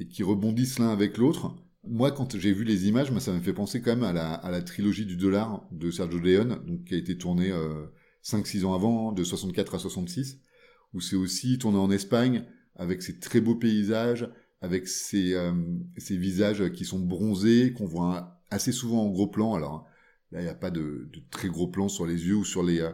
[0.00, 1.54] et qui rebondissent l'un avec l'autre.
[1.84, 4.32] Moi, quand j'ai vu les images, moi, ça m'a fait penser quand même à la,
[4.32, 7.86] à la trilogie du dollar de Sergio Leone, donc, qui a été tournée euh,
[8.24, 10.40] 5-6 ans avant, de 64 à 66,
[10.92, 12.44] où c'est aussi tourné en Espagne,
[12.76, 14.28] avec ces très beaux paysages,
[14.60, 15.52] avec ces, euh,
[16.10, 19.54] visages qui sont bronzés, qu'on voit assez souvent en gros plan.
[19.54, 19.86] Alors
[20.32, 22.62] là, il n'y a pas de, de, très gros plans sur les yeux ou sur
[22.62, 22.92] les, euh,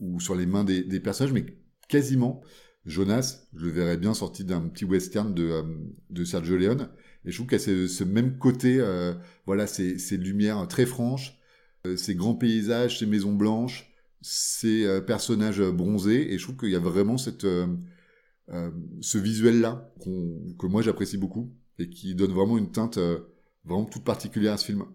[0.00, 1.46] ou sur les mains des, des, personnages, mais
[1.88, 2.42] quasiment.
[2.88, 5.62] Jonas, je le verrais bien sorti d'un petit western de, euh,
[6.10, 6.88] de Sergio Leone.
[7.24, 9.14] Et je trouve qu'il y a ce, ce même côté, euh,
[9.46, 11.38] voilà, ces, ces lumières très franches,
[11.96, 16.32] ces grands paysages, ces maisons blanches, ces personnages bronzés.
[16.32, 17.46] Et je trouve qu'il y a vraiment cette
[18.50, 18.70] euh,
[19.02, 23.20] ce visuel-là que moi j'apprécie beaucoup et qui donne vraiment une teinte euh,
[23.64, 24.86] vraiment toute particulière à ce film.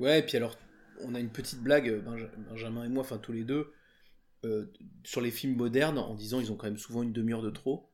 [0.00, 0.56] Ouais, et puis alors,
[1.02, 2.02] on a une petite blague,
[2.50, 3.72] Benjamin et moi, enfin tous les deux,
[4.46, 4.72] euh,
[5.04, 7.90] sur les films modernes, en disant ils ont quand même souvent une demi-heure de trop.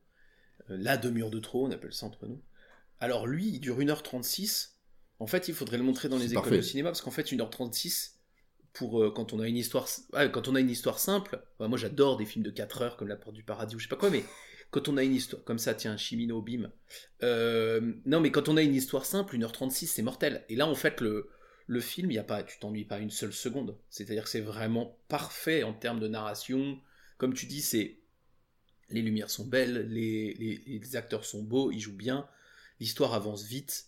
[0.69, 2.41] Euh, la demi-heure de trop, on appelle ça entre nous.
[2.99, 4.71] Alors lui, il dure 1h36.
[5.19, 6.57] En fait, il faudrait le montrer dans les écoles parfait.
[6.57, 8.13] de cinéma, parce qu'en fait, 1h36,
[8.73, 11.67] pour euh, quand on a une histoire ouais, quand on a une histoire simple bah,
[11.67, 13.89] moi j'adore des films de 4 heures comme La Porte du Paradis ou je sais
[13.89, 14.23] pas quoi mais
[14.71, 16.71] quand on a une histoire comme ça tiens Chimino Bim
[17.21, 21.01] non mais quand on a une histoire simple 1h36 c'est mortel et là en fait
[21.01, 21.29] le
[21.67, 23.77] le film il y a pas tu t'ennuies pas une seule seconde.
[23.89, 26.79] C'est-à-dire que c'est vraiment parfait en termes de narration.
[27.17, 27.99] Comme tu dis c'est
[28.89, 32.27] les lumières sont belles les, les, acteurs sont beaux ils jouent bien
[32.79, 33.87] l'histoire avance vite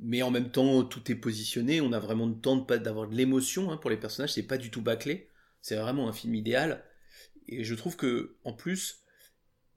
[0.00, 3.70] mais en même temps tout est positionné on a vraiment le temps d'avoir de l'émotion
[3.70, 5.28] hein, pour les personnages c'est pas du tout bâclé.
[5.64, 6.84] C'est vraiment un film idéal.
[7.48, 9.02] Et je trouve que en plus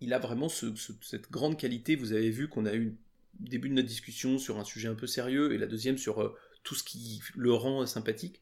[0.01, 1.95] il a vraiment ce, ce, cette grande qualité.
[1.95, 2.97] Vous avez vu qu'on a eu
[3.39, 6.35] début de notre discussion sur un sujet un peu sérieux et la deuxième sur euh,
[6.67, 8.41] tout ce qui le rend sympathique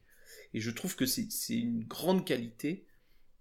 [0.52, 2.88] et je trouve que c'est une grande qualité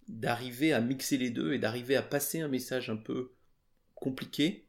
[0.08, 3.34] d'arriver à mixer les deux et d'arriver à passer un message un peu
[3.96, 4.68] compliqué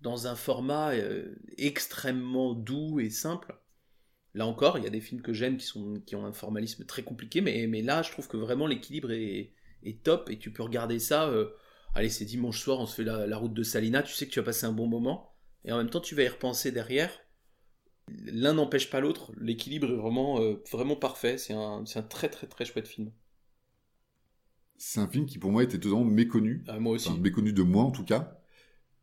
[0.00, 3.54] dans un format euh, extrêmement doux et simple.
[4.32, 6.86] Là encore, il y a des films que j'aime qui, sont, qui ont un formalisme
[6.86, 9.52] très compliqué, mais, mais là, je trouve que vraiment l'équilibre est,
[10.02, 11.28] top et tu peux regarder ça.
[11.28, 11.50] Euh,
[11.94, 14.32] allez, c'est dimanche soir, on se fait la, la, route de Salina, tu sais que
[14.32, 15.34] tu vas passer un bon moment,
[15.66, 17.10] et en même temps, tu vas y repenser derrière.
[18.08, 22.46] L'un n'empêche pas l'autre, l'équilibre est vraiment, euh, vraiment parfait, c'est un, un très très
[22.46, 23.12] très chouette film.
[24.76, 26.64] C'est un film qui pour moi était totalement méconnu.
[26.66, 27.08] Ah, moi aussi.
[27.08, 28.38] Enfin, méconnu de moi en tout cas.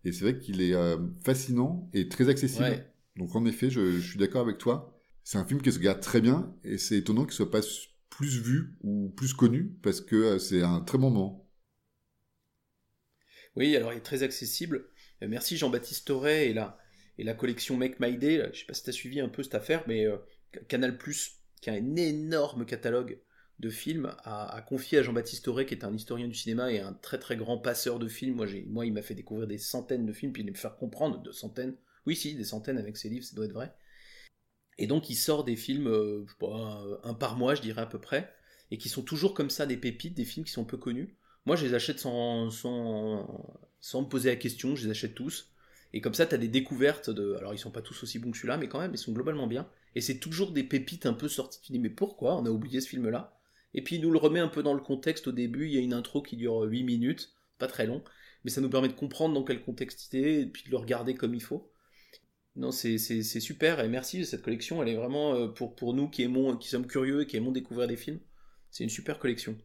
[0.06, 2.64] Et c'est vrai qu'il est euh, fascinant et très accessible.
[2.64, 2.86] Ouais.
[3.16, 4.94] Donc en effet, je, je suis d'accord avec toi.
[5.24, 7.62] C'est un film qui se regarde très bien et c'est étonnant qu'il soit pas
[8.10, 11.48] plus vu ou plus connu parce que euh, c'est un très bon moment.
[13.56, 14.90] Oui, alors il est très accessible.
[15.22, 16.78] Merci Jean-Baptiste Torret et la,
[17.20, 18.50] et la collection Make My Day.
[18.54, 20.18] Je sais pas si tu as suivi un peu cette affaire, mais euh,
[20.68, 20.98] Canal
[21.62, 23.20] qui a un énorme catalogue
[23.60, 26.94] de films, a, confié à Jean-Baptiste Torret, qui est un historien du cinéma et un
[26.94, 28.36] très très grand passeur de films.
[28.36, 31.22] Moi, moi il m'a fait découvrir des centaines de films, puis il me faire comprendre
[31.22, 31.76] de centaines.
[32.06, 33.74] Oui, si, des centaines avec ses livres, ça doit être vrai.
[34.78, 37.82] Et donc, il sort des films, euh, je sais pas, un par mois, je dirais
[37.82, 38.34] à peu près,
[38.72, 41.18] et qui sont toujours comme ça, des pépites, des films qui sont peu connus.
[41.46, 45.49] Moi, je les achète sans, sans, sans me poser la question, je les achète tous.
[45.94, 47.36] Et comme ça, tu as des découvertes de.
[47.36, 49.48] Alors, ils sont pas tous aussi bons que celui-là, mais quand même, ils sont globalement
[49.48, 49.68] bien.
[49.96, 51.62] Et c'est toujours des pépites un peu sorties.
[51.62, 53.40] Tu dis, mais pourquoi on a oublié ce film-là?
[53.74, 55.66] Et puis, il nous le remet un peu dans le contexte au début.
[55.66, 58.04] Il y a une intro qui dure 8 minutes, pas très long,
[58.44, 60.78] mais ça nous permet de comprendre dans quel contexte il est, et puis de le
[60.78, 61.72] regarder comme il faut.
[62.56, 64.82] Non, c'est super, et merci de cette collection.
[64.84, 67.52] Elle est vraiment euh, pour, pour nous qui aimons, qui sommes curieux et qui aimons
[67.52, 68.20] découvrir des films.
[68.70, 69.58] C'est une super collection.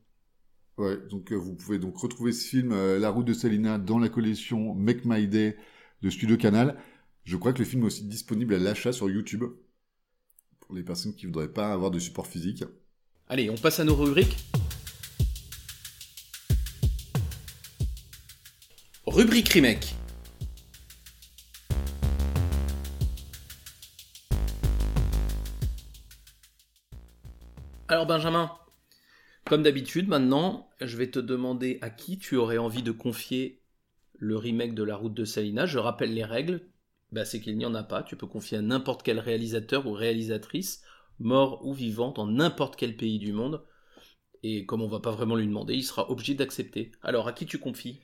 [0.76, 3.98] Ouais, donc euh, vous pouvez donc retrouver ce film euh, La route de Salina dans
[3.98, 5.56] la collection Make My Day
[6.04, 6.76] de Studio Canal.
[7.24, 9.44] Je crois que le film est aussi disponible à l'achat sur YouTube
[10.60, 12.62] pour les personnes qui voudraient pas avoir de support physique.
[13.26, 14.36] Allez, on passe à nos rubriques.
[19.06, 19.94] Rubrique remake.
[27.88, 28.50] Alors Benjamin,
[29.46, 33.63] comme d'habitude maintenant, je vais te demander à qui tu aurais envie de confier
[34.18, 35.66] le remake de La Route de Salina.
[35.66, 36.68] Je rappelle les règles,
[37.12, 38.02] bah, c'est qu'il n'y en a pas.
[38.02, 40.82] Tu peux confier à n'importe quel réalisateur ou réalisatrice,
[41.18, 43.64] mort ou vivant, dans n'importe quel pays du monde.
[44.42, 46.92] Et comme on va pas vraiment lui demander, il sera obligé d'accepter.
[47.02, 48.00] Alors, à qui tu confies?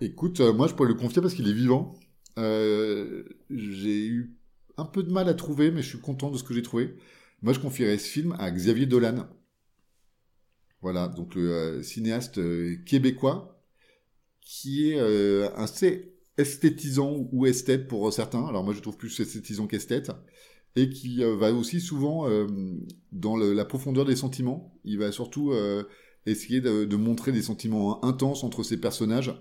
[0.00, 1.94] Écoute, euh, moi je pourrais le confier parce qu'il est vivant.
[2.38, 4.36] Euh, j'ai eu
[4.76, 6.96] un peu de mal à trouver, mais je suis content de ce que j'ai trouvé.
[7.40, 9.28] Moi je confierais ce film à Xavier Dolan.
[10.80, 12.40] Voilà, donc le euh, cinéaste
[12.84, 13.51] québécois
[14.42, 18.46] qui est euh, assez esthétisant ou esthète pour certains.
[18.46, 20.10] Alors moi je trouve plus esthétisant qu'esthète.
[20.74, 22.46] Et qui euh, va aussi souvent euh,
[23.12, 24.80] dans la profondeur des sentiments.
[24.84, 25.84] Il va surtout euh,
[26.24, 29.34] essayer de, de, montrer des sentiments intenses entre ses personnages.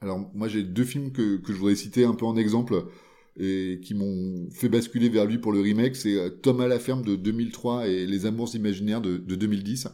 [0.00, 2.86] Alors moi j'ai deux films que, que je voudrais citer un peu en exemple
[3.36, 5.94] et qui m'ont fait basculer vers lui pour le remake.
[5.94, 9.86] C'est Tom à la ferme de 2003 et Les Amours imaginaires de, de 2010.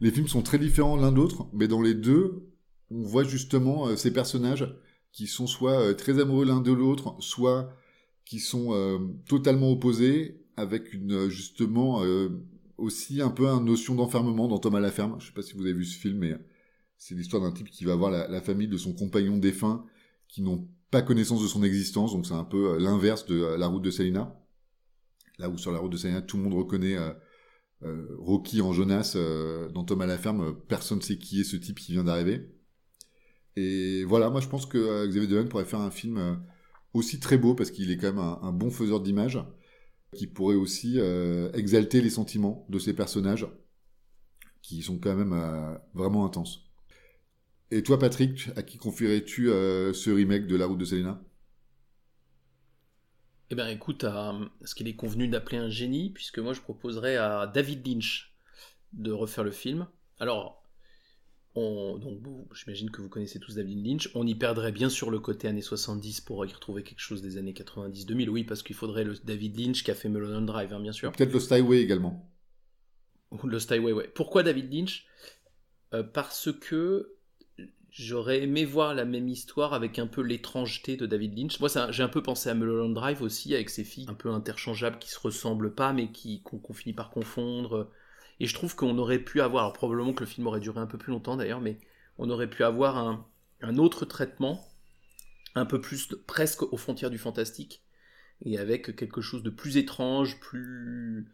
[0.00, 2.50] Les films sont très différents l'un d'autre, mais dans les deux,
[2.90, 4.74] on voit justement euh, ces personnages
[5.12, 7.74] qui sont soit euh, très amoureux l'un de l'autre, soit
[8.24, 12.02] qui sont euh, totalement opposés, avec une justement
[12.76, 15.16] aussi un peu une notion d'enfermement dans Thomas la ferme.
[15.18, 16.34] Je sais pas si vous avez vu ce film, mais
[16.98, 19.86] c'est l'histoire d'un type qui va voir la, famille de son compagnon défunt,
[20.28, 23.82] qui n'ont pas connaissance de son existence, donc c'est un peu l'inverse de la route
[23.82, 24.38] de Salina.
[25.38, 26.98] Là où sur la route de Salina, tout le monde reconnaît
[27.82, 31.44] euh, Rocky en Jonas, euh, dans Thomas la ferme, euh, personne ne sait qui est
[31.44, 32.50] ce type qui vient d'arriver.
[33.56, 36.34] Et voilà, moi je pense que euh, Xavier Dolan pourrait faire un film euh,
[36.94, 39.38] aussi très beau, parce qu'il est quand même un, bon faiseur d'images,
[40.14, 40.98] qui pourrait aussi
[41.54, 43.46] exalter les sentiments de ces personnages,
[44.60, 46.68] qui sont quand même vraiment intenses.
[47.70, 51.22] Et toi Patrick, à qui confierais-tu ce remake de La route de Selena?
[53.50, 57.16] Eh bien, écoute, à ce qu'il est convenu d'appeler un génie, puisque moi je proposerais
[57.16, 58.32] à David Lynch
[58.92, 59.88] de refaire le film.
[60.20, 60.62] Alors,
[61.56, 62.20] on, donc
[62.54, 64.10] j'imagine que vous connaissez tous David Lynch.
[64.14, 67.38] On y perdrait bien sûr le côté années 70 pour y retrouver quelque chose des
[67.38, 68.28] années 90-2000.
[68.28, 71.10] Oui, parce qu'il faudrait le David Lynch qui a fait Mulholland Drive, hein, bien sûr.
[71.10, 72.30] Peut-être Lost Highway également.
[73.42, 74.08] Lost Highway, ouais.
[74.14, 75.06] Pourquoi David Lynch?
[75.92, 77.16] Euh, Parce que
[77.90, 81.60] j'aurais aimé voir la même histoire avec un peu l'étrangeté de David Lynch.
[81.60, 84.98] Moi, j'ai un peu pensé à Mulholland Drive aussi, avec ces filles un peu interchangeables
[84.98, 87.90] qui se ressemblent pas, mais qui qu'on finit par confondre.
[88.38, 90.86] Et je trouve qu'on aurait pu avoir, alors probablement que le film aurait duré un
[90.86, 91.78] peu plus longtemps d'ailleurs, mais
[92.18, 94.66] on aurait pu avoir un, autre traitement,
[95.54, 97.82] un peu plus presque aux frontières du fantastique,
[98.42, 101.30] et avec quelque chose de plus étrange, plus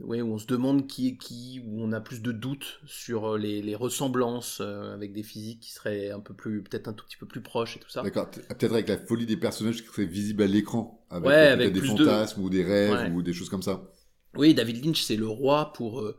[0.00, 3.34] ouais, où on se demande qui est qui, où on a plus de doutes sur
[3.34, 6.92] euh, les, les ressemblances euh, avec des physiques qui seraient un peu plus, peut-être un
[6.92, 8.02] tout petit peu plus proches et tout ça.
[8.02, 8.30] D'accord.
[8.30, 11.72] Peut-être avec la folie des personnages qui seraient visibles à l'écran, avec, Ouais, peut-être avec
[11.72, 13.10] des de- fantasmes ou des rêves Ouais.
[13.12, 13.90] ou des choses comme ça.
[14.36, 16.18] Oui, David Lynch, c'est le roi pour euh,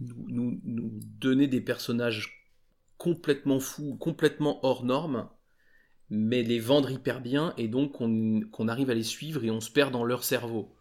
[0.00, 2.48] nous, nous- nous donner des personnages
[2.98, 5.28] complètement fous, complètement hors normes,
[6.10, 9.60] mais les vendre hyper bien et donc qu'on qu'on arrive à les suivre et on
[9.60, 10.75] se perd dans leur cerveau.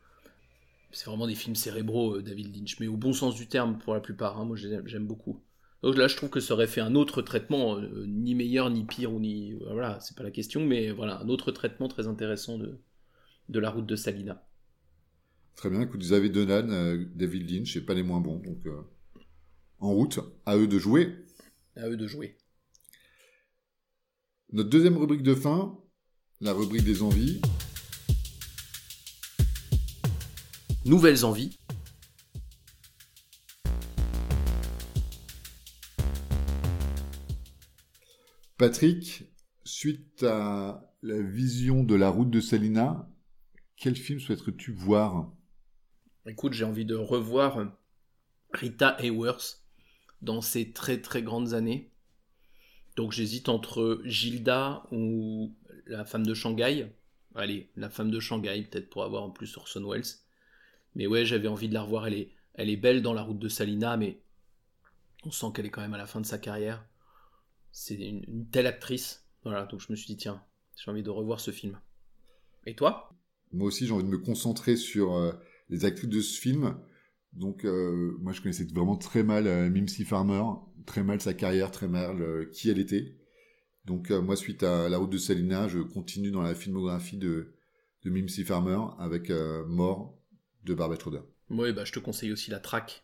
[0.96, 3.94] C'est vraiment des films cérébraux, euh, David Lynch, mais au bon sens du terme pour
[3.94, 4.40] la plupart.
[4.40, 5.42] hein, moi, j'aime beaucoup.
[5.84, 8.86] Donc là, je trouve que ça aurait fait un autre traitement, euh, ni meilleur, ni
[8.86, 9.52] pire, ou ni.
[9.54, 12.80] euh, Voilà, c'est pas la question, mais voilà, un autre traitement très intéressant de,
[13.50, 14.42] de la route de Salina.
[15.58, 15.82] Très bien.
[15.82, 18.40] Écoute, Xavier Dolan, euh, David Lynch, et pas les moins bons.
[18.40, 18.82] Donc, euh,
[19.80, 21.14] en route, à eux de jouer.
[21.76, 22.38] À eux de jouer.
[24.54, 25.78] Notre deuxième rubrique de fin,
[26.40, 27.42] la rubrique des envies.
[30.86, 31.58] Nouvelles envies.
[38.58, 39.24] Patrick,
[39.64, 43.10] suite à la vision de la route de Salina,
[43.78, 45.34] quel film souhaiterais-tu voir?
[46.28, 47.76] Écoute, j'ai envie de revoir
[48.54, 49.64] Rita Hayworth
[50.22, 51.92] dans ses très très grandes années.
[52.96, 55.56] Donc j'hésite entre Gilda ou
[55.88, 56.94] la femme de Shanghai.
[57.34, 60.25] Allez, la femme de Shanghai, peut-être pour avoir en plus Orson Welles.
[60.96, 62.08] Mais ouais, j'avais envie de la revoir.
[62.08, 64.20] Elle est, elle est belle dans la route de Salina, mais
[65.24, 66.86] on sent qu'elle est quand même à la fin de sa carrière.
[67.72, 69.26] C'est une, telle actrice.
[69.44, 70.42] Donc je me suis dit, tiens,
[70.76, 71.80] j'ai envie de revoir ce film.
[72.66, 73.10] Et toi?
[73.52, 75.32] Moi aussi, j'ai envie de me concentrer sur euh,
[75.70, 76.78] les actrices de ce film.
[77.34, 80.44] Donc, euh, moi, je connaissais vraiment très mal euh, Mimsy Farmer,
[80.86, 83.16] très mal sa carrière, très mal euh, qui elle était.
[83.86, 87.54] Donc, moi, suite à La route de Salina, je continue dans la filmographie de,
[88.04, 89.32] de Mimsy Farmer avec
[89.68, 90.18] Mort
[90.66, 91.22] de Barbara Schroeder.
[91.50, 93.04] Ouais, bah, je te conseille aussi la traque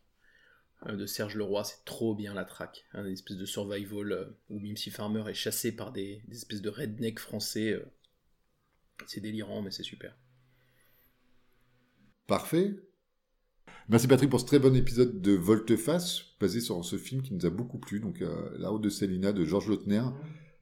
[0.87, 2.85] euh, de Serge Leroy, c'est trop bien la traque.
[2.93, 6.61] Hein, une espèce de survival euh, où Mimsy Farmer est chassé par des, des espèces
[6.61, 7.73] de rednecks français.
[7.73, 7.85] euh.
[9.07, 10.15] C'est délirant, mais c'est super.
[12.27, 12.75] Parfait.
[13.89, 17.45] Merci Patrick pour ce très bon épisode de Volte-Face, basé sur ce film qui nous
[17.45, 20.03] a beaucoup plu, donc euh, La route de Célina de Georges Lautner,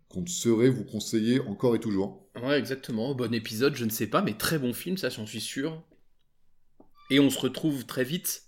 [0.08, 2.28] qu'on saurait vous conseiller encore et toujours.
[2.42, 3.14] Ouais, exactement.
[3.14, 5.84] Bon épisode, je ne sais pas, mais très bon film, ça j'en suis sûr.
[7.10, 8.44] Et on se retrouve très vite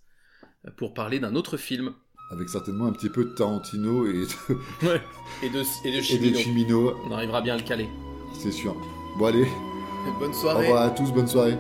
[0.77, 1.93] pour parler d'un autre film.
[2.31, 5.01] Avec certainement un petit peu de Tarantino et de, Ouais.
[5.43, 6.37] Et de, et de et de Chimino.
[6.37, 7.89] Chimino, On arrivera bien à le caler.
[8.41, 8.75] c'est sûr.
[9.17, 9.47] Bon allez,
[10.19, 10.67] Bonne au soirée.
[10.67, 11.57] revoir à tous, bonne soirée.